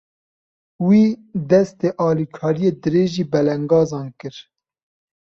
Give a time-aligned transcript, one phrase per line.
[0.87, 1.03] Wî,
[1.49, 4.35] destê alîkariyê dirêjî belengazan kir.